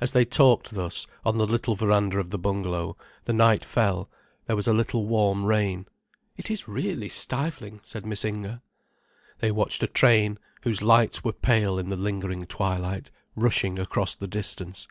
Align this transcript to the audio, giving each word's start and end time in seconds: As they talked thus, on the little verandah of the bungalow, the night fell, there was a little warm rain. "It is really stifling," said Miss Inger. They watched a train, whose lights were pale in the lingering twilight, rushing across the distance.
As 0.00 0.12
they 0.12 0.24
talked 0.24 0.70
thus, 0.70 1.06
on 1.22 1.36
the 1.36 1.46
little 1.46 1.74
verandah 1.74 2.18
of 2.18 2.30
the 2.30 2.38
bungalow, 2.38 2.96
the 3.26 3.34
night 3.34 3.62
fell, 3.62 4.08
there 4.46 4.56
was 4.56 4.66
a 4.66 4.72
little 4.72 5.04
warm 5.04 5.44
rain. 5.44 5.86
"It 6.38 6.50
is 6.50 6.66
really 6.66 7.10
stifling," 7.10 7.82
said 7.84 8.06
Miss 8.06 8.24
Inger. 8.24 8.62
They 9.40 9.50
watched 9.50 9.82
a 9.82 9.86
train, 9.86 10.38
whose 10.62 10.80
lights 10.80 11.22
were 11.24 11.34
pale 11.34 11.78
in 11.78 11.90
the 11.90 11.96
lingering 11.96 12.46
twilight, 12.46 13.10
rushing 13.36 13.78
across 13.78 14.14
the 14.14 14.26
distance. 14.28 14.88